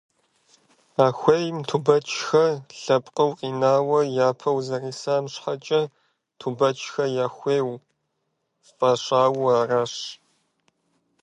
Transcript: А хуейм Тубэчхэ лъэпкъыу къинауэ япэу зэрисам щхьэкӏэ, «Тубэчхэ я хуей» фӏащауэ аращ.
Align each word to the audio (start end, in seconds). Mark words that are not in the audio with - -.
А 1.03 1.07
хуейм 1.17 1.57
Тубэчхэ 1.67 2.45
лъэпкъыу 2.81 3.31
къинауэ 3.37 3.99
япэу 4.27 4.57
зэрисам 4.67 5.23
щхьэкӏэ, 5.33 5.81
«Тубэчхэ 6.39 7.05
я 7.25 7.27
хуей» 7.35 7.61
фӏащауэ 8.75 9.49
аращ. 9.61 9.93